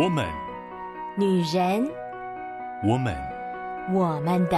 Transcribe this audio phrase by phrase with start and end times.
[0.00, 0.24] 我们，
[1.16, 1.84] 女人，
[2.84, 3.16] 我们，
[3.92, 4.56] 我们的。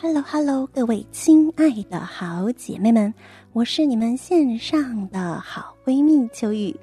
[0.00, 3.12] Hello，Hello，各位亲爱的好姐妹们，
[3.52, 6.76] 我是你们线上的好闺蜜秋雨。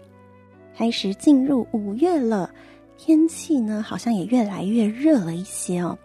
[0.75, 2.53] 开始进入五月了，
[2.97, 5.97] 天气呢好像也越来越热了一些哦。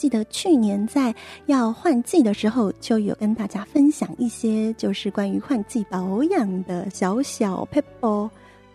[0.00, 1.14] 记得去年在
[1.44, 8.30] 要换季的时候，就有跟大家分享一些就是关于换季保养的小小 p e p b l。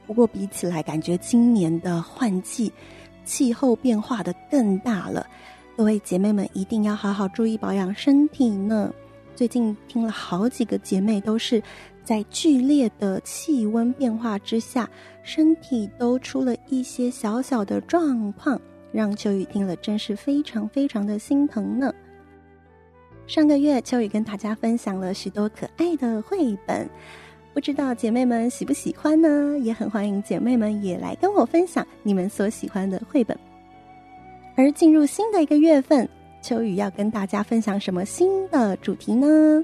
[0.06, 2.72] 不过比起来，感觉今年的换季
[3.24, 5.26] 气候变化的更大了。
[5.76, 8.94] 各位姐妹们一定要好好注意保养身体呢。
[9.36, 11.60] 最近听了好几个姐妹都是
[12.04, 14.88] 在剧烈的气温变化之下，
[15.24, 18.62] 身体都出了一些小小的状况。
[18.96, 21.94] 让秋雨听了真是非常非常的心疼呢。
[23.28, 26.90] 上个月秋雨跟大家分享了许多可爱的绘本，
[27.54, 29.60] 不知道姐妹们喜不喜欢呢？
[29.60, 33.38] 也很欢迎姐妹们也来跟我分享你们所喜欢的绘本。
[34.56, 36.08] 而进入新的一个月份，
[36.42, 39.62] 秋雨要跟大家分享什么新的主题呢？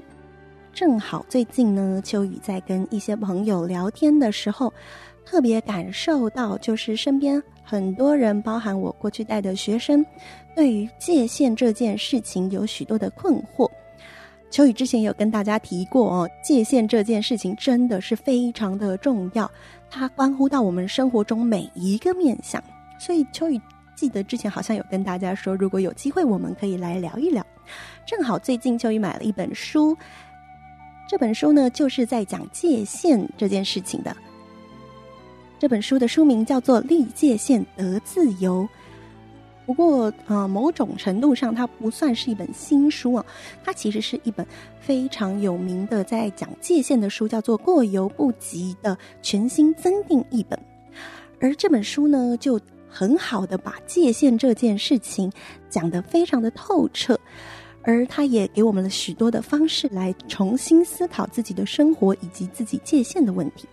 [0.74, 4.70] 正好最近呢，秋雨在跟一些朋友聊天的时候，
[5.24, 7.42] 特别感受到就是身边。
[7.62, 10.04] 很多人，包含我过去带的学生，
[10.54, 13.70] 对于界限这件事情有许多的困惑。
[14.50, 19.50] 秋雨之前有跟大家提过哦，界限这件事情真的是非常的重要，
[19.88, 22.62] 它关乎到我们生活中每一个面向。
[22.98, 23.58] 所以秋雨
[23.96, 27.42] 记得之前好像有跟大家说，如果有机会，我们可以来聊一聊。
[28.04, 29.96] 正好最近秋雨买了一本书，
[31.08, 34.14] 这本书呢就是在讲界限这件事情的。
[35.62, 38.62] 这本书的书名叫做《立界限得自由》，
[39.64, 43.24] 不过，呃，某种程度上，它不算是一本新书啊，
[43.62, 44.44] 它其实是一本
[44.80, 50.58] 非常有名的在讲界限的书，叫做《过犹不及》的全新增订译本。
[51.40, 55.30] 而这本书呢，就很好的把界限这件事情
[55.70, 57.16] 讲得非常的透彻，
[57.82, 63.68] 而它也给我们了许多的方式来重新思考自己的生活以及自己界限的问题。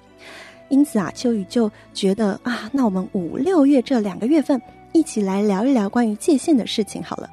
[0.69, 4.61] 因此啊，秋雨就觉得啊，那我们五六月这两个月份
[4.93, 7.29] 一起来聊一聊关于界限的事情好了。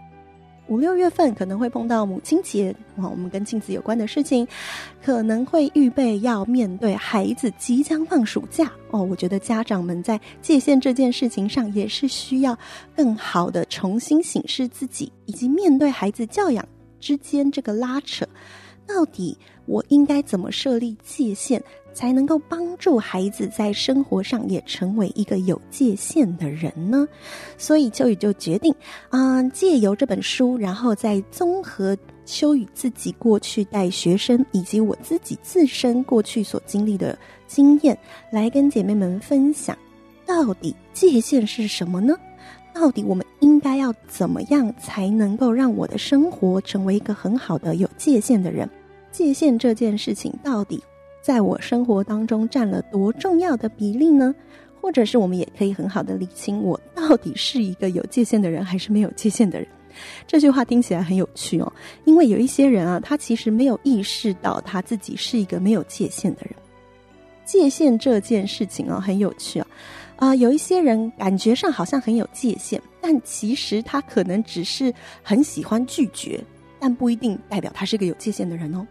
[0.69, 4.45] 五六月份可能会碰到母亲节，啊，我们跟镜子有关的事情，
[5.01, 9.01] 可能会预备要面对孩子即将放暑假哦。
[9.01, 12.59] 我觉得家长们在界限这件事情上也是需要
[12.97, 16.67] 更好的重新审视自己，以及面对孩子教养
[16.99, 18.27] 之间这个拉扯，
[18.87, 19.37] 到底
[19.67, 21.61] 我应该怎么设立界限？
[21.93, 27.09] 才能够帮助孩子在生活上也成为一个有界限的人呢？
[27.57, 28.75] 所以秋雨就决定，
[29.09, 31.97] 啊、借由这本书，然后再综合
[32.27, 37.99] 秋雨自己过去带学生以及我自己自身过去所经历的经验，
[38.31, 39.75] 来跟姐妹们分享，
[40.27, 42.15] 到底界限是什么呢？
[42.79, 48.69] 到底我们应该要怎么样才能够让我的生活成为一个很好的有界限的人？
[49.11, 50.79] 界限这件事情到底，
[51.23, 54.35] 在我生活当中占了多重要的比例呢？
[54.79, 59.67] 或者是我们也可以很好的理清，我到底是一个有界限的人，还是没有界限的人？
[60.27, 61.73] 这句话听起来很有趣哦，
[62.05, 66.55] 因为有一些人啊，他其实没有意识到他自己是一个没有界限的人。
[67.47, 69.67] 界限这件事情啊，很有趣啊，
[70.17, 76.43] 啊、有一些人感觉上好像很有界限，但其实他可能只是很喜欢拒绝，
[76.81, 78.87] 但不一定代表他是个有界限的人哦。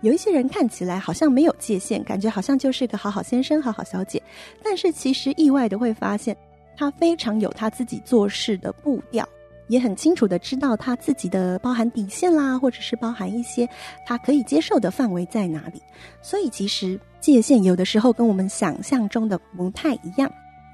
[0.00, 4.20] 有一些人看起来好像没有界限，感觉好像就是个好好先生、好好小姐，
[4.62, 6.36] 但是其实意外的会发现，
[6.76, 9.26] 他非常有他自己做事的步调，
[9.68, 13.68] 也很清楚的知道他自己的包含底线啦，或者是包含一些
[14.06, 15.82] 他可以接受的范围在哪里。
[16.20, 20.30] 所以其实界限有的时候跟我们想象中的不太一样。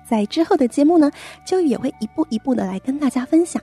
[0.08, 1.10] 在之后的节目呢，
[1.44, 3.62] 秋雨也会一步一步的来跟大家分享，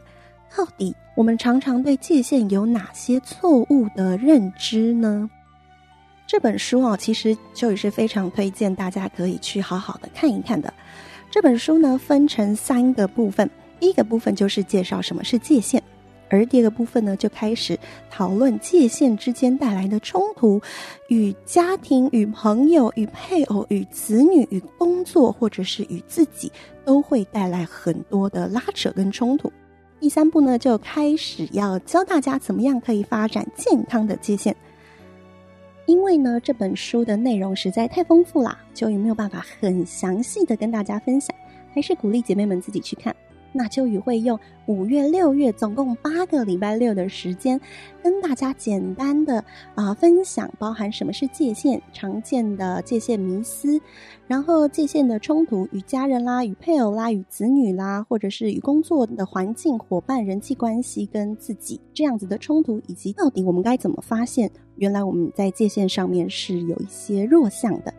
[0.56, 5.30] 到底我们常常对界限有哪些错误的认知呢？
[6.28, 10.72] 这本书哦，其实秋雨是非常推荐大家可以去好好的看一看的。
[11.32, 13.49] 这本书呢，分成三个部分，
[13.85, 15.79] 第一个部分就是介绍什么是界限，
[16.28, 17.78] 而第二个部分呢，就开始
[18.09, 20.59] 讨论界限之间带来的冲突，
[21.08, 26.52] 与家庭、与朋友、与配偶、与子女、与工作，或者是与自己，
[26.84, 29.53] 都会带来很多的拉扯跟冲突。
[29.99, 34.55] 第三步呢，就开始要教大家怎么样可以发展健康的界限。
[35.85, 41.29] 因为呢，这本书的内容实在太丰富啦，就也没有办法很详细的跟大家分享，
[41.72, 43.16] 还是鼓励姐妹们自己去看。
[43.57, 47.57] 那秋雨会用五月、六月总共八个礼拜六的时间，
[48.03, 49.41] 跟大家简单的
[49.75, 53.79] 啊、分享，包含什么是界限、常见的界限迷思，
[54.28, 67.93] 然后界限的冲突与家人啦、与配偶啦、与子女啦，或者是与工作的环境、伙伴、人际关系跟自己这样子的冲突，以及到底我们该怎么发现，原来我们在界限上面是有一些弱项的。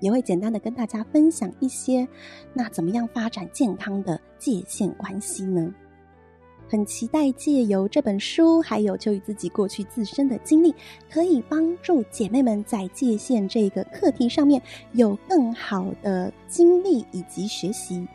[0.00, 2.06] 也会简单的跟大家分享一些，
[2.52, 5.72] 那怎么样发展健康的界限关系呢？
[6.70, 10.74] 很期待借由这本书，还有秋雨自己过去自身的经历，
[11.10, 14.60] 可以帮助姐妹们在界限这个课题上面
[14.92, 18.06] 有更好的经历以及学习。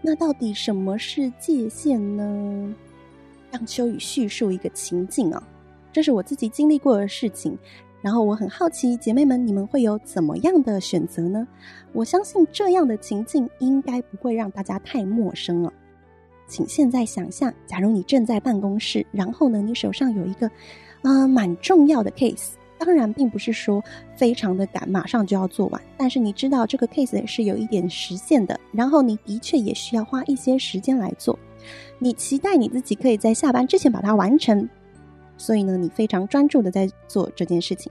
[0.00, 2.74] 那到底什么是界限呢？
[3.50, 5.46] 让秋雨叙述一个情境啊，
[5.92, 7.58] 这是我自己经历过的事情。
[8.04, 11.48] 然后我很好奇，姐妹们，你们会有怎么样的选择呢？
[11.94, 15.72] 我相信这样的情境应该不会让大家太陌生了。
[16.46, 20.50] 请现在想象，假如你正在办公室，然后呢，你手上有一个，
[21.00, 23.82] 呃，蛮重要的 case，当然并不是说
[24.14, 31.38] 非常的赶，马上就要做完，但是你知道这个 case 是有一点时限的，然后你的确也需要花一些时间来做，
[31.98, 34.68] 你期待你自己可以在下班之前把它完成。
[35.36, 37.90] 所以呢，你非常专注的在做这件事情。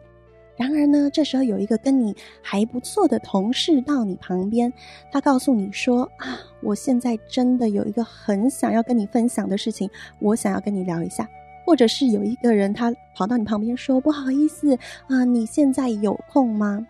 [0.56, 4.72] 然而呢，这时候有一个跟你还不错的同事到你旁边，
[5.12, 11.28] 他告诉你说：“啊，我现在真的有一个很想要跟你分享的事情，我想要跟你聊一下。”
[11.66, 16.86] 或者是有一个人他跑到你旁边说：“不好意思啊，你现在有空吗？”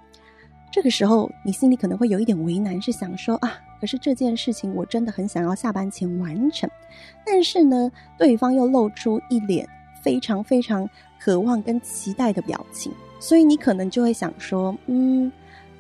[0.69, 6.69] 这个时候你心里可能会有一点为难，是想说：“啊，可是这件事情我真的很想要下班前完成。”
[7.25, 9.65] 但是呢，对方又露出一脸。
[10.03, 10.87] 非常非常
[11.19, 15.31] 渴望跟期待的表情，所以你可能就会想说，嗯，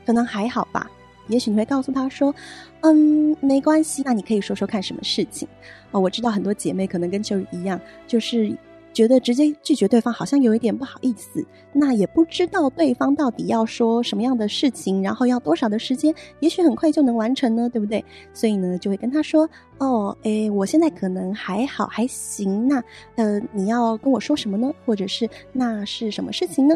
[0.05, 0.89] 可能还好吧。
[1.27, 2.33] 也许你会告诉他说，
[2.81, 5.47] 嗯，没关系，那你可以说说看什么事情。
[5.91, 8.57] 哦，我知道很多姐妹可能跟秋雨一样，就是。
[8.93, 18.03] 觉得直接拒绝对方好像有一点不好意思，那也不知道对方到底要说什么样的事情，然后要多少的时间，也许很快就能完成呢，对不对？
[18.33, 19.49] 所以呢，就会跟他说
[19.79, 22.67] ：“哦，诶，我现在可能还好，还行。
[22.67, 22.81] 那
[23.15, 24.71] 呃，你要跟我说什么呢？
[24.85, 26.75] 或者是那是什么事情呢？”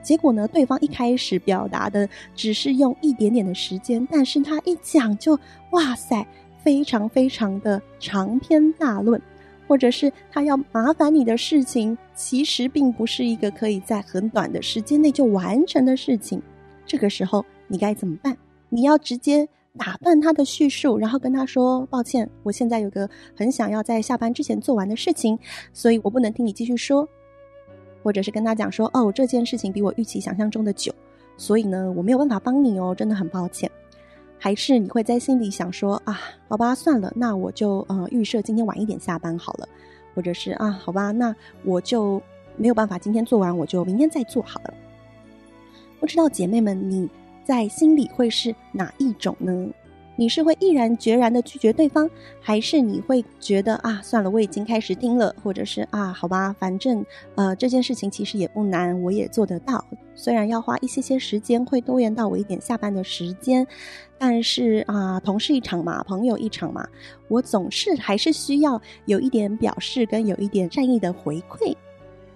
[0.00, 5.38] 结果呢，对方一开始表达的只是用一点点的时间，但是他一讲就
[5.72, 6.24] 哇塞，
[6.62, 9.20] 非常非常的长篇大论。
[9.68, 16.42] 或者是他要麻烦你的事情，其实并不是一个可以在很短的时间内就完成的事情。
[16.86, 18.36] 这个时候你该怎么办？
[18.70, 25.38] 你要直接打断他的叙述，然后跟他说：“抱歉，我现在有个很想要在下班之前做完的事情，
[25.72, 27.06] 所以我不能听你继续说。”
[28.02, 30.92] 或者是跟他讲说：“哦，这件事情比我预期想象中的久，
[31.36, 33.70] 所以呢，我没有办法帮你哦，真的很抱歉。”
[34.38, 39.68] 还是你会在心里想说啊，好吧，算了，那我就呃预设今天晚一点下班好了，
[40.14, 42.22] 或者是啊，好吧，那我就
[42.56, 44.74] 没有办法今天做完，我就明天再做好了。
[46.00, 47.08] 不知道姐妹们你
[47.44, 49.68] 在心里会是哪一种呢？
[50.20, 52.10] 你是会毅然决然的拒绝对方，
[52.40, 57.06] 还是你会觉得啊，算了，我已经开始听了，或者是啊，好吧，反正
[57.36, 59.84] 呃这件事情其实也不难，我也做得到。
[60.16, 63.64] 虽然要花一些些时间，会拖延到我一点下班的时间，
[64.18, 66.84] 但是啊，同事一场嘛，朋友一场嘛，
[67.28, 71.72] 我总是还是需要有一点表示跟有一点善意的回馈。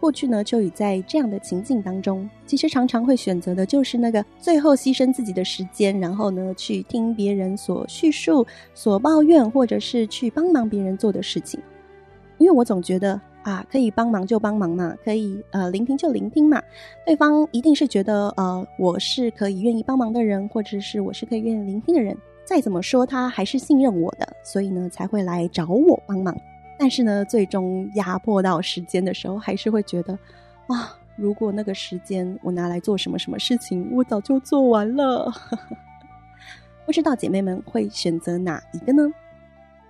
[0.02, 11.60] 过去呢，秋雨在这样的情境当中，其实常常会选择的就是那个最后牺牲自己的时间，然后呢，去听别人所叙述、所抱怨，或者是去帮忙别人做的事情。
[12.38, 16.60] 因为我总觉得啊，可以帮忙就帮忙嘛，可以呃聆听就聆听嘛，
[17.06, 22.16] 对方一定是觉得呃我是可以愿意帮忙的人，或者是我是可以愿意聆听的人。
[22.44, 26.36] 再怎么说，他还是信任我的，所以呢才会来找我帮忙。
[26.82, 30.18] 但是呢，最终压迫到时间的时候，还是会觉得，
[30.66, 35.32] 哇，如果那个时间我拿来做什么什么事情，我早就做完了。
[36.84, 39.08] 不知道姐妹们会选择哪一个呢？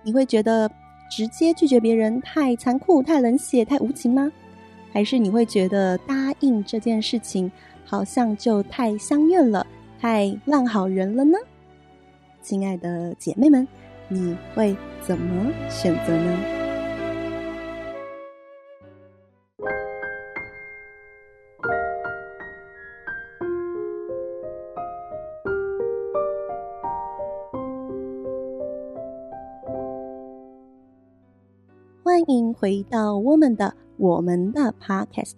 [0.03, 0.69] 你会觉得
[1.09, 4.31] 直接拒绝别人太残酷、太冷血、太无情吗？
[4.91, 7.51] 还是你会觉得答应这件事情
[7.83, 9.65] 好像就太相怨了、
[9.99, 11.39] 太烂好人了呢？
[12.43, 13.67] 亲爱的姐妹们，
[14.07, 16.62] 你会怎么选择呢？
[32.63, 35.33] 回到我们的我们的 Podcast。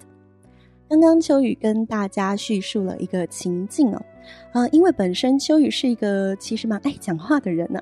[0.87, 3.99] 刚刚秋雨跟大家叙述了一个情境哦，
[4.51, 7.81] 啊，因为本身秋雨是一个其实蛮爱讲话的人呢，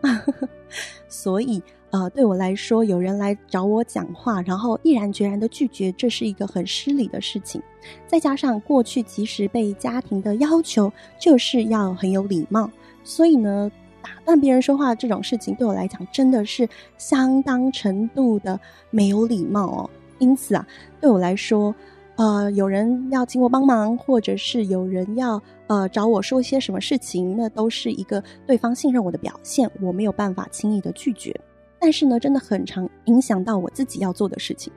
[1.10, 7.62] 所以呃，对我来说，有人来找我讲话，然后毅然决然的拒绝，这是一个很失礼的事情。
[8.08, 12.72] 再加上过去即使被家庭的要求，就是要很有礼貌，
[13.04, 13.70] 所以呢，
[14.03, 16.69] 打断别人说话这种事情，对我来讲真的是
[17.00, 18.60] 相当程度的
[18.91, 19.89] 没有礼貌哦。
[20.19, 20.67] 因此啊，
[21.01, 21.74] 对我来说，
[22.15, 31.36] 呃，有人要请我帮忙，或者是有人要呃找我说一些什么事情，那都是一个对方信任我的表现，我没有办法轻易的拒绝。
[31.79, 34.72] 但是呢，真的很常影响到我自己要做的事情。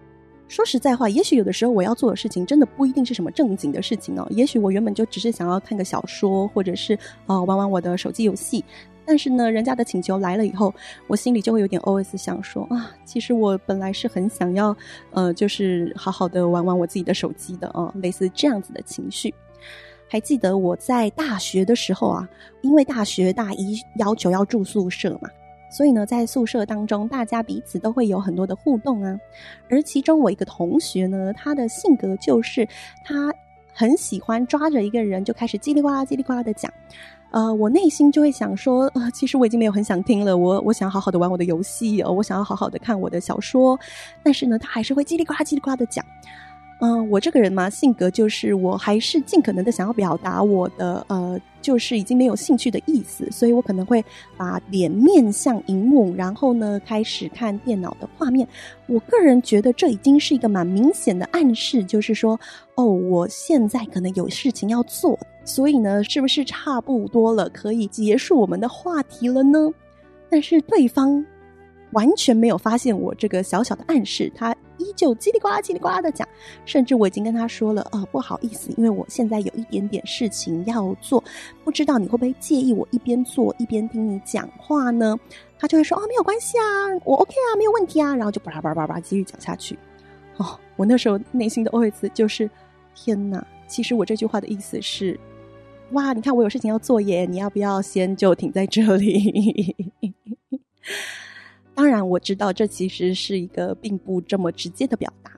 [0.49, 4.27] 说实在话，也许有的时候我要做的事情，真的不一定是什么正经的事情哦。
[4.31, 8.65] 也许我原本就只是想要看个小说，或者是呃玩玩我的手机游戏。
[9.07, 10.75] 但是呢，人家的请求来了以后，
[11.07, 14.77] 我心里就会有点 OS 想说啊，其实我本来是很想要，
[15.13, 19.33] 呃，就是好好的玩玩我自己的手机的啊，类似这样子的情绪。
[20.09, 22.29] 还记得我在大学的时候啊，
[22.63, 25.29] 因为大学大一要求要住宿舍嘛，
[25.71, 29.19] 所以呢，在宿舍当中，大家彼此都会有很多的互动啊。
[29.69, 32.67] 而其中我一个同学呢，他的性格就是
[33.05, 33.33] 他
[33.73, 36.73] 很喜欢抓着一个人就开始叽里呱啦、叽里呱啦的讲。
[37.37, 43.79] 呃，我内心就会想说，呃，其实我已经没有很想听了，我我想好好的玩我的游戏，呃，我想要好好的看我的小说，
[44.23, 46.03] 但是呢，他还是会叽里呱啦叽里呱的讲。
[46.81, 54.05] 嗯、我这个人嘛，性格就是我还是尽可能的想要表达我的呃，就是已经没有兴趣的意思，所以我可能会
[54.37, 58.47] 把脸面向荧幕，然后呢，开始看电脑的画面。
[58.87, 62.39] 我个人觉得这已经是一个蛮明显的暗示，就是说，
[62.77, 69.69] 哦，我现在可能有事情要做，所以呢，是不是差不多了，可以结束我们的话题了呢？
[70.31, 71.25] 但是对方
[71.97, 74.55] 完全没有发现我这个小小的暗示，他。
[74.79, 76.29] 依旧叽里呱啦叽里呱啦的讲，
[76.67, 81.25] 甚至我已经跟他说了，呃，不好意思，因为我现在有一点点事情要做，
[81.65, 85.19] 不知道你会不会介意我一边做一边听你讲话呢？
[85.59, 86.63] 他就会说，哦，没有关系啊，
[87.07, 89.79] 我 OK 啊，没有问题啊，然后就叭叭叭叭继续讲下去。
[90.37, 92.49] 哦，我那时候内心的 OS 就是，
[92.95, 95.19] 天哪，其实我这句话的意思是，
[95.93, 99.75] 哇，你看我有事情要做耶，你要不要先就停在这里？
[101.77, 105.31] 当然，我知道这其实是一个并不这么直接的表达，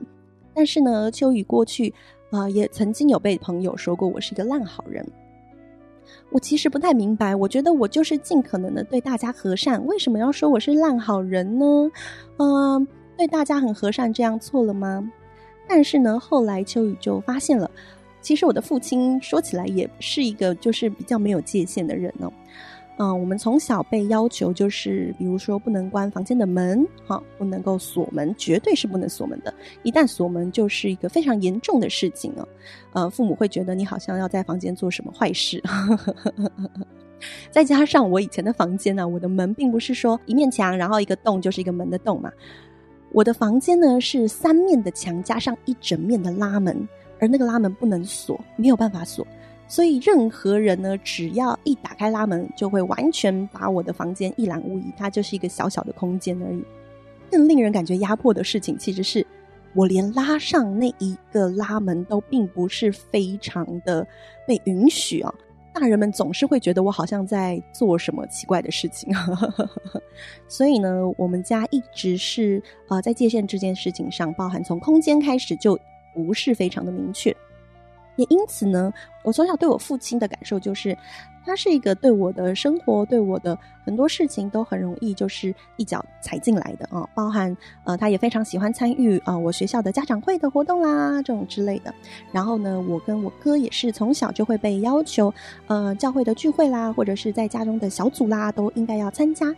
[0.53, 1.93] 但是呢，秋雨过去
[2.31, 5.05] 啊、呃，也曾经有被朋友说过我是一个烂好人。
[6.31, 11.91] 我其实不太明白，我觉得我就是尽可能的对大家和善，为什么要说我是烂好人呢？
[12.37, 15.11] 嗯、对大家很和善，这样错了吗？
[15.67, 17.69] 但是呢，后来秋雨就发现了，
[18.21, 22.31] 其实我的父亲说起来也是一个就是比较没有界限的人哦。
[23.01, 29.53] 嗯，我们从小被要求就是，比如说不能关房间的门，哈，不能够锁门，绝对是不能锁门的。
[29.83, 32.45] 一旦锁门，就是一个非常严重的事情哦。
[32.91, 35.63] 呃，父母会觉得你好像要在房间做什么坏事。
[37.49, 42.29] 再加上我以前的房间呢，我的门并不是说一面墙，然后一个洞就是一个门的洞嘛。
[43.13, 46.85] 我的房间呢是三面的墙加上一整面的拉门，
[47.17, 49.25] 而那个拉门不能锁，没有办法锁。
[49.69, 54.91] 所以任何人呢，只要一打开拉门，就会完全把我的房间一览无遗。
[54.97, 56.61] 它就是一个小小的空间而已。
[57.29, 59.25] 更令人感觉压迫的事情，其实是
[59.75, 64.05] 我连拉上那一个拉门都并不是非常的
[64.47, 65.31] 被允许啊。
[65.71, 69.13] 大人们总是会觉得我好像在做什么奇怪的事情。
[70.49, 75.79] 所以呢，我们家一直是呃在界限这件事情上，包含从空间开始就
[76.15, 77.33] 不是非常的明确。
[78.19, 78.91] 也因此呢，
[79.23, 80.95] 我从小对我父亲的感受就是，
[81.45, 91.95] 他是一个对我的生活、对我的很多事情都很容易就是一脚踩进来的啊，包含呃，他也非常喜欢参与啊、我学校的家长会的活动啦，这种之类的。
[92.33, 95.33] 然后呢，我跟我哥也是从小就会被要求，
[95.67, 99.55] 呃，教会的聚会啦，或者是在家中的小组啦，都应该要参加。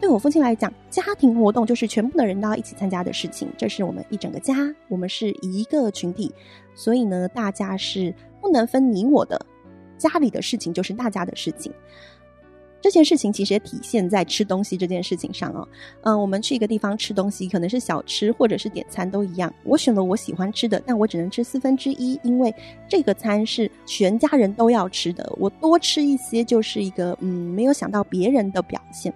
[0.00, 4.56] 对我父亲来讲，家庭活动就是全部的人都要一起参加的事情，这是我们一整个家，
[4.88, 6.34] 我们是一个群体。
[6.74, 9.44] 所以呢，大家是不能分你我的，
[9.98, 11.72] 家里的事情就是大家的事情。
[12.80, 15.68] 这件事情其实也体现在吃东西这件事情上哦。
[16.02, 19.54] 嗯，我们去一个地方吃东西，可能是小吃或者是点餐都一样。
[19.62, 22.52] 我选了我喜欢吃的，但我只能吃四分之一，因为
[22.88, 25.32] 这个餐是全家人都要吃的。
[25.38, 29.14] 我多吃一些就是一个嗯，没有想到别人的表现。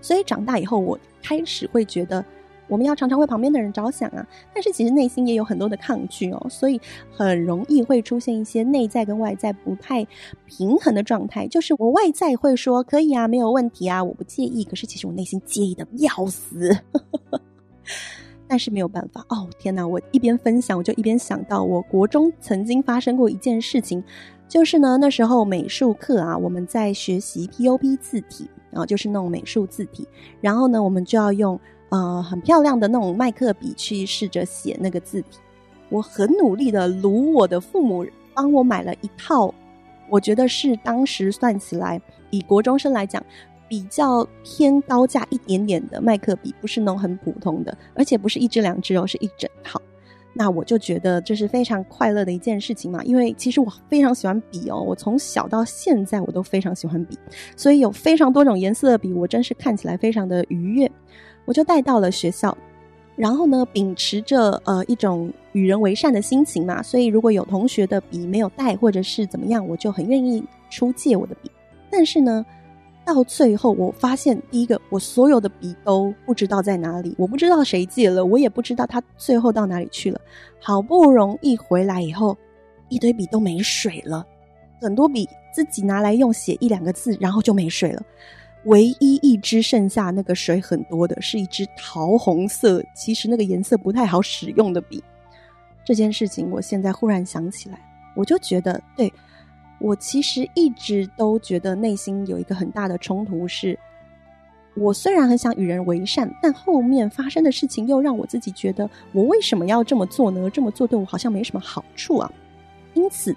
[0.00, 2.24] 所以长大以后，我开始会觉得。
[2.68, 6.80] 我们要常常为旁边的人着想啊，但是其实内心也有很多的抗拒哦，所以
[7.10, 10.06] 很容易会出现一些内在跟外在不太
[10.46, 11.46] 平衡的状态。
[11.46, 16.76] 就是我外在会说可以啊，没有问题啊，我不介意，可是其实我内心介意的要死。
[18.48, 19.86] 但是没有办法哦，天哪！
[19.86, 24.02] 我一边分享，我就一边想到我国中曾经发生过一件事情，
[24.48, 28.48] 就是呢，那时候美术课啊，我们在学习 POP 字体。
[28.70, 30.04] 然后就是那种美术字体，
[30.40, 31.56] 然后呢，我们就要用
[31.94, 35.38] 呃很漂亮的那种麦克笔去试着写那个字体。
[35.90, 39.54] 我很努力的撸我的父母帮我买了一套，
[40.10, 43.24] 我觉得是当时算起来以国中生来讲
[43.68, 49.80] 比较偏高价一点点的麦克笔，不是那种很普通的，而且不是一支两支哦，是一整套。
[50.36, 57.16] 那我就觉得这是非常快乐的一件事情嘛，因为其实我非常喜欢笔哦，我从小到现在我都非常喜欢笔，
[57.56, 60.90] 所以有非常多种颜色的笔，我真是看起来非常的愉悦。
[61.44, 62.56] 我就带到了学校，
[63.16, 71.50] 然后呢，秉持着呃一种与人为善的心情嘛，所以如果有同学的笔没有带或者是怎么样，我就很愿意出借我的笔。
[71.90, 72.44] 但是呢，
[73.04, 80.20] 到最后，我发现第一个，我所有的笔都不知道在哪里，我不知道谁借了，我也不知道它最后到哪里去了。
[80.60, 82.36] 好不容易回来以后，
[82.88, 84.26] 一堆笔都没水了，
[84.80, 88.02] 很多笔自己拿来用写一两个字，然后就没水了。
[88.64, 95.02] 唯一一支剩下那个水很多的，是一支桃红色，其实那个颜色不太好使用的笔。
[95.84, 97.78] 这件事情，我现在忽然想起来，
[98.14, 99.12] 我就觉得对。
[99.80, 103.78] 我其实一直都觉得内心有一个很大的冲突是，
[104.76, 110.48] 我虽然很想与人为善，但后面发生的事情又让我自己觉得，我为什么要这么做呢？
[110.48, 112.32] 这么做对我好像没什么好处啊。
[112.94, 113.36] 因此，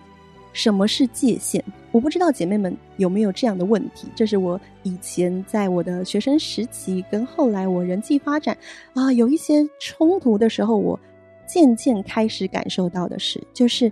[0.58, 1.64] 什么是界限？
[1.92, 4.08] 我不知道姐妹们有没有这样的问题。
[4.16, 8.58] 这是我以前在我的学生时期，跟后来我人际发展
[8.96, 11.00] 啊，有一些冲突的时候，我
[11.46, 13.92] 渐渐开始感受到的是，就是。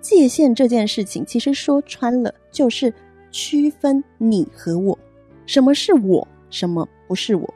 [0.00, 2.90] 界限这件事情，其实说穿了就是
[3.32, 4.96] 区分你和我，
[5.44, 7.54] 什么是我，什么不是我。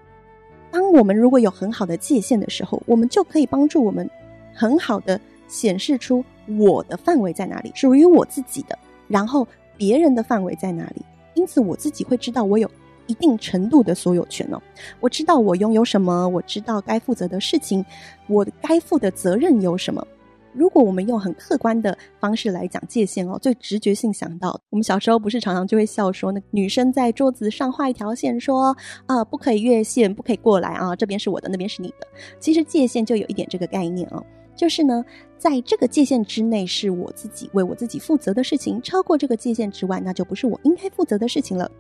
[0.69, 4.11] 当我们如果有很好的界限的时候，我们就可以帮助我们
[4.52, 6.23] 很好的显示出
[6.59, 8.78] 我的范围在哪里，属于我自己的，
[9.09, 11.02] 然后别人的范围在哪里。
[11.35, 12.71] 因此，我自己会知道我有
[13.06, 14.61] 一定程度的所有权哦，
[15.00, 17.85] 我知道我拥有什么，我知道该负责的事情，
[18.28, 20.06] 我该负的责任有什么。
[20.54, 32.07] 如果我们用很客观的方式来讲界限哦，最直觉性想到，我们小时候不是常常就会笑说，那女生在桌子上画一条线，说啊，不可以越线，不可以过来啊，这边是我的，那边是你的。
[32.38, 34.22] 其实界限就有一点这个概念哦，
[34.57, 35.05] 就是呢，
[35.38, 41.71] 在这个界限之内是我自己为我自己负责的事情，超过这个界限之外，那就不是我应该负责的事情了。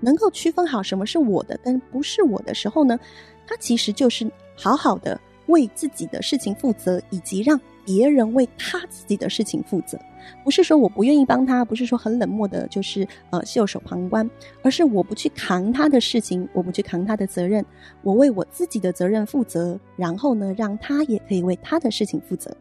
[0.00, 2.98] 能够区分好什么是我的跟不是我的时候呢，
[3.46, 7.60] 它其实就是好好的为自己的事情负责，以及让。
[7.88, 9.98] 别人为他自己的事情负责，
[10.44, 14.28] 不是说我不愿意帮他，不是说很冷漠的，就是呃袖手旁观，
[14.62, 17.64] 而是我不去扛他的事情，我不去扛他的责任，
[18.02, 22.54] 我为我自己的责任负责，然后呢，让他也可以为他的事情负责。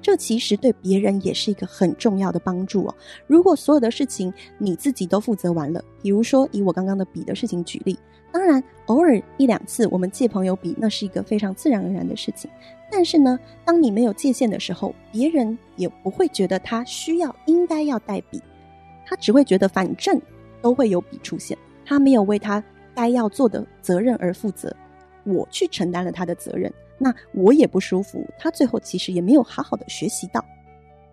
[0.00, 2.94] 这其实对别人也是一个很重要的帮助哦。
[3.28, 7.96] 如果所有的事情你自己都负责完了，比如说以我刚刚的笔的事情举例。
[8.32, 12.50] 当然，偶尔一两次我们借朋友笔，那是一个非常自然而然的事情。
[12.90, 18.42] 但是呢，当你没有界限的时候，别人也不会觉得他需要、应该要带笔，
[19.06, 20.20] 他只会觉得反正
[20.60, 22.62] 都会有笔出现，他没有为他
[22.94, 24.74] 该要做的责任而负责，
[25.24, 28.26] 我去承担了他的责任，那我也不舒服。
[28.38, 30.44] 他最后其实也没有好好的学习到。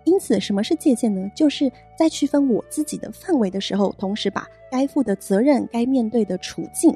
[0.06, 1.30] 因此，什么是界限呢？
[1.36, 6.94] 就是在区分我自己的范围的时候，同时把该负的责任、该面对的处境。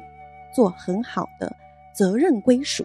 [0.54, 1.54] 做很好的
[1.92, 2.84] 责任归属，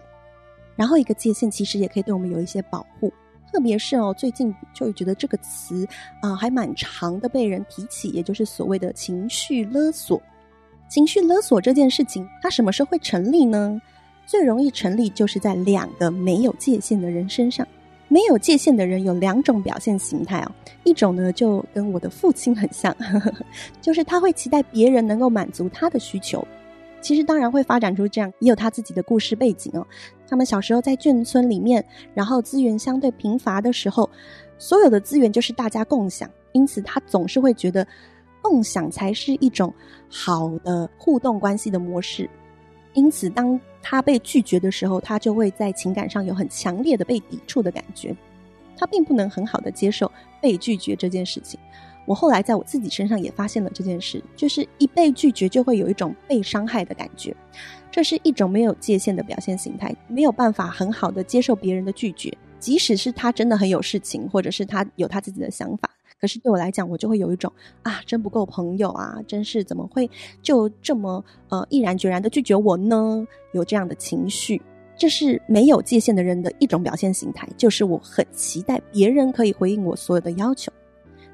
[0.76, 3.12] 然后一个界限其实也可以对我们有一些保护，
[3.52, 5.86] 特别是哦，最近就会觉得这个词
[6.20, 10.20] 啊、还蛮常的被人提起，也就是所谓的情绪勒索。
[10.88, 13.80] 情绪勒索这件事情，它什么时候会成立呢？
[14.26, 17.66] 最容易成立就是在两个没有界限的人身上。
[18.12, 20.50] 没有界限的人有两种表现形态哦，
[20.82, 22.92] 一种呢就跟我的父亲很像，
[23.80, 26.44] 就是他会期待别人能够满足他的需求。
[27.00, 29.86] 其实当然会发展出这样，也有他自己的故事背景哦。
[30.28, 31.84] 他们小时候在眷村里面，
[32.14, 34.08] 然后资源相对贫乏的时候，
[34.58, 37.86] 所有的资源就是大家共享，因此他总是会觉得
[38.40, 39.72] 共享才是一种
[40.08, 42.28] 好的互动关系的模式。
[42.92, 48.14] 因此，当他被拒绝的时候，他就会在情感上有很强烈的被抵触的感觉，
[48.76, 50.10] 他并不能很好的接受
[50.40, 51.58] 被拒绝这件事情。
[52.10, 57.32] 我后来在我自己身上也发现了这件事，就是一被拒绝就会有一种被伤害的感觉，
[57.88, 65.88] 这是一种没有界限的表现形态，没有办法很好的接受别人的拒绝，即使是他真的很有事情，或者是他有他自己的想法，
[66.20, 67.52] 可是对我来讲，我就会有一种
[67.84, 70.10] 啊，真不够朋友啊，真是怎么会
[70.42, 73.24] 就这么呃毅然决然的拒绝我呢？
[73.52, 74.60] 有这样的情绪，
[74.98, 80.72] 这是没有界限的人的一种表现形态，就是我很期待别人可以回应我所有的要求。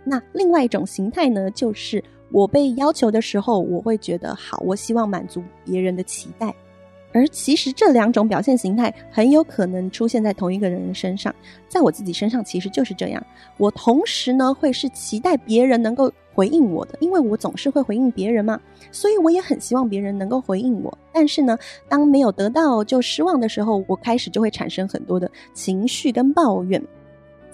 [0.09, 6.55] 那另外一种形态呢，就是我被要求的时候，我会觉得好，我希望满足别人的期待。
[7.13, 11.35] 而其实这两种表现形态很有可能出现在同一个人身上，
[11.67, 13.27] 在我自己身上其实就是这样。
[13.57, 18.61] 我同时呢会是期待别人能够回应我的，因为我总是会回应别人嘛，
[18.93, 20.99] 所以我也很希望别人能够回应我。
[21.11, 21.57] 但是呢，
[21.89, 26.83] 当没有得到就失望的时候，我开始就会产生很多的情绪跟抱怨。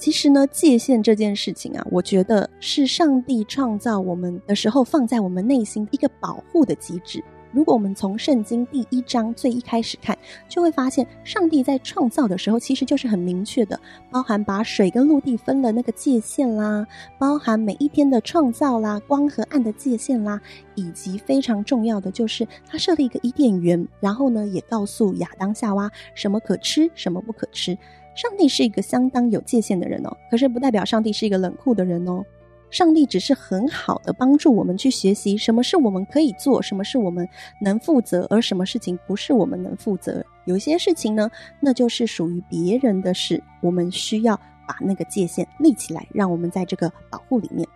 [0.02, 7.22] 其实呢，界限这件事情啊，我觉得是上帝创造我们的时候放在我们内心一个保护的机制。
[7.52, 13.78] 如果我们从圣经第一章最一开始看，就会发现上帝在创造的时候其实就是很明确的，
[14.10, 16.84] 包含把水跟陆地分了那个界限啦，
[17.16, 20.40] 包含每一天的创造啦，光和暗的界限啦，
[20.74, 27.78] 以及非常重要的就是他设立一个伊甸园，然后呢也告诉亚当夏娃什么可吃，什么不可吃。
[28.14, 32.22] 上帝是一个相当有界限的人哦，可是不代表上帝是一个冷酷的人哦。
[32.70, 37.28] 上帝只是很好的帮助我们去学习什么是我们可以做，什么是我们
[37.60, 40.24] 能负责，而什么事情不是我们能负责。
[40.46, 44.34] 有些事情呢，那就是属于别人的事，我们需要
[44.66, 47.68] 把那个界限立起来，让我们在这个保护里面。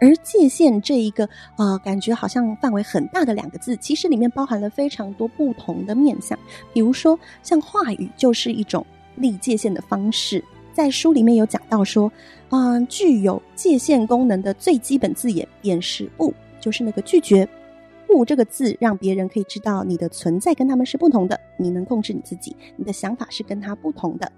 [0.00, 1.28] 而界限这一个
[1.58, 6.38] 呃，感觉好像范围很大的两个字，其实里面包含了非常多不同的面向。
[6.72, 8.86] 比如说，像话语就是一种
[9.20, 10.42] 立界限的方式。
[10.72, 12.10] 在书里面有讲到说，
[12.50, 17.46] 嗯，具有界限功能的最基本字眼便是“不”，就是那个拒绝。
[18.06, 24.30] “不”这个字让别人可以知道你的存在跟他们是不同的，你能控制你自己，你的想法是跟他不同的。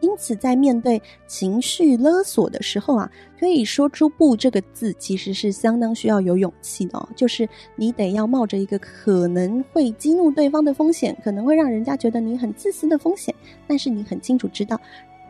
[0.00, 7.08] 因此，在面对情绪勒索的时候啊，可以说出“不”这个字，其实是相当需要有勇气的。
[7.14, 13.34] 就是你得要冒着一个可能会激怒对方的风险，可能会让人家觉得你很自私的风险，
[13.66, 14.80] 但是你很清楚知道。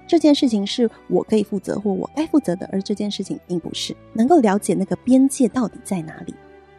[0.07, 3.95] 这件事情是我可以负责或我该负责的，而这件事情并不是。
[4.13, 6.35] 能够了解那个边界到底在哪里。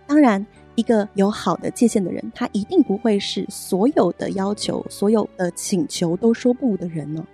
[0.05, 7.25] 当然，一个有好的界限的人，他一定不会是所有的要求、所有的请求都说不的人呢。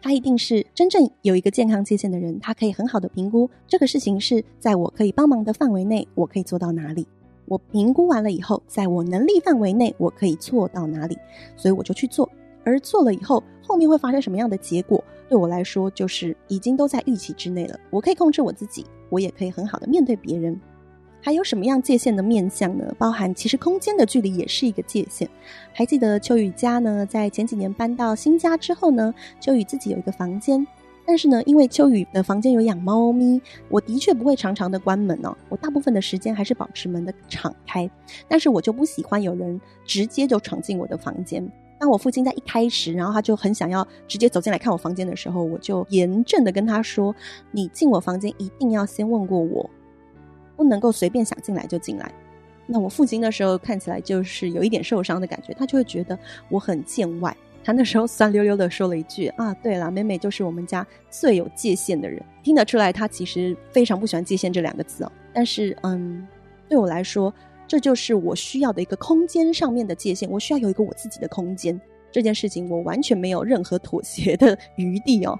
[0.00, 7.06] 他一定是真正有一个健康界限的人，他可以很好的评估这个事情是在我可以帮忙的范围内，我可以做到哪里。
[7.46, 11.18] 我评估完了以后，在我能力范围内，我可以做到哪里，
[11.56, 12.28] 所以我就去做。
[12.64, 17.78] 而做了以后，后面会发生什么样的结果，对我来说就是已经都在预期之内了。
[17.90, 20.58] 我可以控制我自己，我也可以很好的面对别人。
[21.24, 22.92] 还有什么样界限的面向呢？
[22.98, 25.28] 包含其实空间的距离也是一个界限。
[25.72, 30.66] 还记得秋雨家呢，在前几年搬到新家之后呢，秋雨自己有一个房间，
[31.06, 37.88] 但是呢，因为秋雨的房间有养猫咪，我的确不会常常的关门哦，我大部分的时间还是保持门的敞开。
[38.26, 41.48] 但是我就不喜欢有人直接就闯进我的房间。
[41.78, 47.14] 当我父亲在一开始，然后他就很想要直接走进来看我房间的时候，我就严正的跟他说
[47.50, 49.68] ：“你进我房间一定要先问过我，
[50.56, 52.10] 不能够随便想进来就进来。”
[52.66, 57.36] 那我父亲那时候看起来就是有一点受伤的感觉，他就会觉得我很见外。
[57.64, 65.12] 他那时候酸溜溜的说了一句：“啊，对了，妹妹就是我们家最有界限的人。”听得出来，他其实非常不喜欢“界限”这两个字哦。
[65.32, 66.26] 但是，嗯，
[66.68, 67.32] 对我来说。
[67.68, 71.80] 这就是我需要的一个空间上面的界限，我需要有一个我自己的空间。
[72.10, 75.38] 这件事情我完全没有任何妥协的余地哦。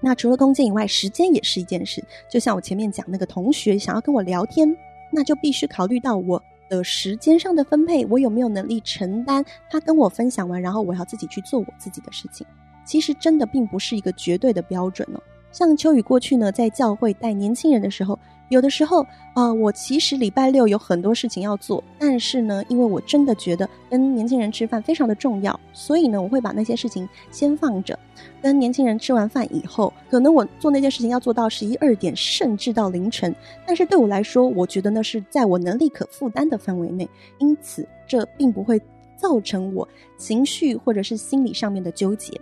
[0.00, 2.02] 那除了空间以外，时间也是一件事。
[2.28, 4.74] 就像我前面讲那个同学想要跟我聊天，
[5.10, 12.46] 那就必须考虑到我的时间上的分配，我有没有能力承担他跟我分享完，然后我要自己去做我自己的事情。
[12.84, 15.20] 其实真的并不是一个绝对的标准哦。
[15.52, 18.18] 像秋雨过去呢，在教会带年轻人的时候。
[18.50, 27.96] 有的时候，啊、我其实礼拜六有很多事情要做，但是呢，因为我真的觉得跟年轻人吃饭非常的重要，所以呢，我会把那些事情先放着。
[28.42, 33.32] 跟年轻人吃完饭以后，可能我做那件事情要做到十一二点，甚至到凌晨。
[33.64, 37.08] 但是对我来说，我觉得那是在我能力可负担的范围内，
[37.38, 38.82] 因此这并不会
[39.16, 42.32] 造成我情绪或者是心理上面的纠结。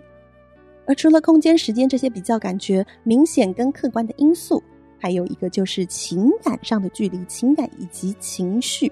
[0.89, 4.61] 而除了空间、时间这些比较感觉明显跟客观的因素。
[5.01, 8.91] 还有一个就是情感上的距离，情感以及情绪。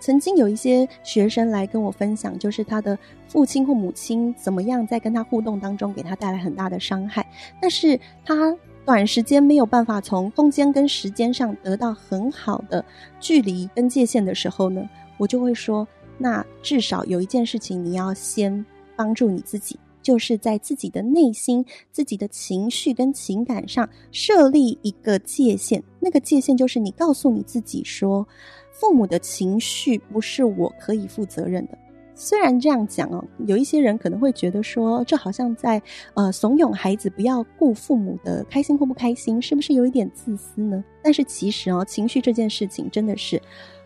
[0.00, 7.24] 曾经有一些学生来跟我分享，就是他的父亲或母亲怎么样在跟他互动当中给他带来很大的伤害，
[7.60, 12.84] 但是他短时间没有办法从空间跟时间上得到很好的
[13.20, 14.82] 距离跟界限的时候呢，
[15.18, 15.86] 我就会说，
[16.18, 18.64] 那至少有一件事情你要先
[18.96, 19.78] 帮助你自己。
[20.04, 28.24] 就是在自己的内心、自己的情绪跟情感上设立一个界限，那个界限就是你告诉你自己说，
[28.70, 31.78] 父母的情绪不是我可以负责任的，
[32.14, 35.80] 虽然这样讲哦，有一些人可能会觉得说，这好像在
[36.12, 40.84] 呃怂恿孩子不要顾父母的开心或不开心，是不是有一点自私呢？
[41.02, 43.40] 但是其实哦，情绪这件事情真的是，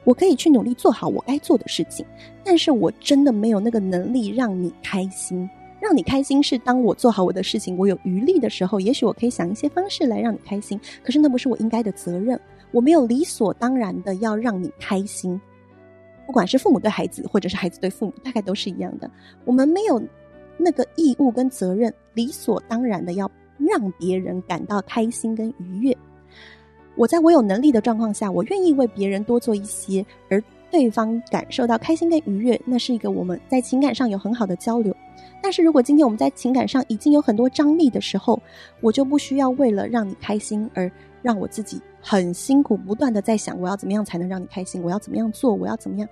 [0.04, 2.04] 我可以去努力做好我该做的事情，
[2.42, 5.48] 但是我真的没有那个能力让你开心。
[5.80, 10.78] 让你开心是当我做好我的事情，我有余力的时候，也许我可以想一些方式来让你开心。
[11.02, 12.38] 可是那不是我应该的责任，
[12.72, 15.40] 我没有理所当然的要让你开心。
[16.26, 19.10] 不管是父母对孩子，或者是孩子对父母，大概都是一样的。
[19.44, 20.02] 我们没有
[20.56, 25.96] 那个义务跟责任，理所当然的要让别人感到开心跟愉悦。
[26.96, 34.94] 我在我有能力的状况下，我愿意为别人多做一些，而对方感受到开心跟愉悦，那是一个我们在情感上有很好的交流。
[35.42, 38.40] 但是如果今天我们在情感上已经有很多张力的时候，
[38.81, 40.90] 我就不需要为了让你开心而。
[41.20, 44.81] 让我自己很辛苦，不断的在想，我要怎么样才能让你开心？
[44.85, 45.53] 我要怎么样做？
[45.53, 46.09] 我要怎么样？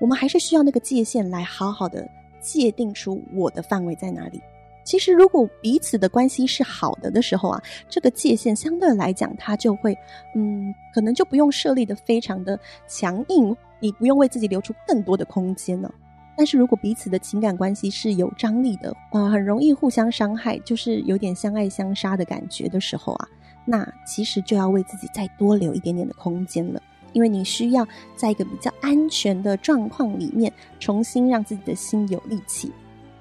[0.00, 2.06] 我们还是需要那个界限来好好的
[2.40, 4.42] 界定出我的范围在哪里。
[4.82, 9.96] 其实，如果彼此的关系是好的的时候啊，这个界限相对来讲，它就会，
[10.34, 15.94] 嗯，可能就不用设立的非常的强硬，你不用为自己留出更多的空间了。
[16.36, 23.28] 但是如果彼此的情感关系是有张力的，呃，很容易互相伤害，就是有点相爱相杀的感觉的时候啊。
[23.64, 32.70] 那其实就要为自己再多留一点点的空间了，因为你需要在一个比较安全的状况里面，重新让自己的心有力气。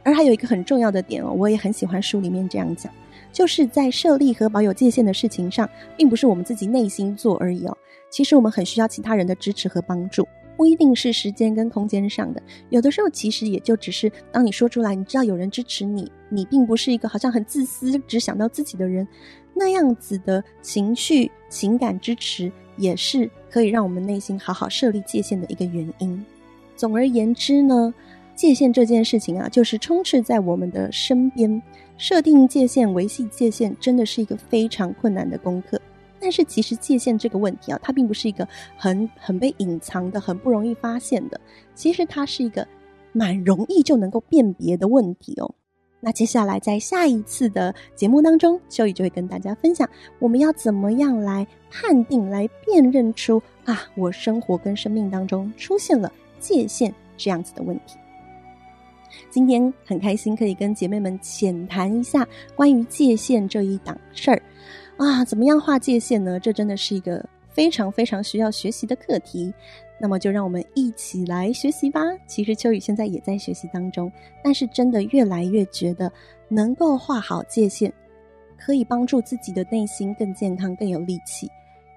[0.03, 2.91] 而还有一个很重要的点哦，我也很喜欢书里面这样讲，
[3.31, 7.77] 就是在设立和保有界限的事情上，并不是我们自己内心做而已哦，
[8.09, 10.27] 其实我们很需要其他人的支持和帮助。
[10.55, 19.07] 不一定是时间跟空间上的，有的时候其实也就只是当你说出来，你知道有人支持你，你并不是一个好像很自私、只想到自己的人，
[19.53, 26.25] 那样子的情绪、情感支持，也是可以让我们内心好好设立界限的一个原因。
[26.75, 27.93] 总而言之呢，
[28.35, 31.61] 界限这件事情啊，就是充斥在我们的身边，
[31.97, 35.79] 设定界限、维系界限，真的是一个非常困难的功课。
[36.23, 41.37] 但是其实界限这个问题啊，它并不是一个很很被隐藏的、很不容易发现的。
[41.75, 42.65] 其实它是一个
[43.11, 45.53] 蛮容易就能够辨别的问题哦。
[45.99, 56.09] 那接下来在下一次的节目当中，秋雨就会跟大家分享，我们要怎么样来判定、来辨认出啊，我生活跟生命当中出现了
[56.39, 57.97] 界限这样子的问题。
[59.29, 64.41] 今天很开心可以跟姐妹们浅谈一下关于界限这一档事儿。
[64.97, 66.39] 啊，怎么样划界限呢？
[66.39, 69.53] 这真的是一个非常非常需要学习的课题。
[69.99, 72.01] 那么就让我们一起来学习吧。
[72.27, 74.11] 其实秋雨现在也在学习当中，
[74.43, 76.11] 但是真的越来越觉得
[76.49, 77.93] 能够划好界限，
[78.57, 81.49] 可以帮助自己的内心更健康、更有力气，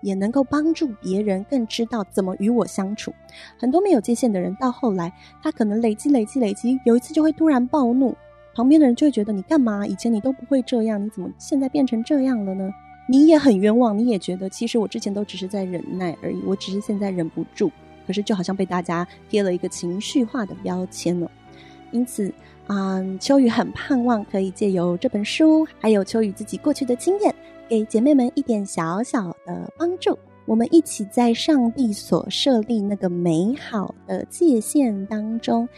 [0.03, 3.13] 也能够帮助别人更知道怎么与我相处。
[3.59, 8.15] 很多没有界限的人，到后来他可能累积、累积、累积，有一次就会突然暴怒，
[8.55, 9.85] 旁边的人就会觉得你干嘛？
[9.85, 12.73] 以前你都不会这样，你怎么现在变成这样了呢？
[13.09, 17.71] 你也很冤枉，你也觉得其实我之前都只是在忍耐而已，我只是现在忍不住，
[18.07, 21.31] 可是就好像被大家贴了一个情绪化的标签了。
[21.93, 22.33] 因此，
[22.67, 27.33] 嗯，秋雨很盼望可以借由这本书，还有秋雨自己过去的经验，
[27.69, 30.19] 给姐妹们一点小小的帮助。
[30.45, 35.69] 我们一起在上帝所设立那个美好的界限当中，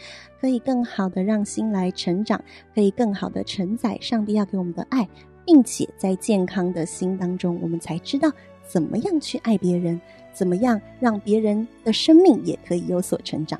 [0.41, 2.43] 可以更好的让心来成长，
[2.75, 5.07] 可以更好的承载上帝要给我们的爱。
[5.45, 8.31] 并且在健康的心当中，我们才知道
[8.67, 9.99] 怎么样去爱别人，
[10.33, 13.59] 怎么样让别人的生命也可以有所成长。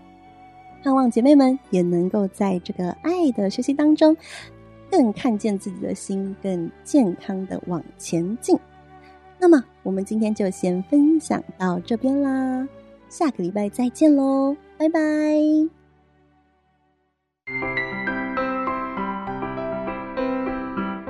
[0.84, 4.16] 盼望姐妹们也能够在这个爱的学习当中，
[4.90, 8.58] 更看见自己的心，更健康的往前进。
[9.40, 12.68] 那么，我们今天就先分享到这边啦，
[13.10, 15.79] 下个礼拜再见喽，拜拜。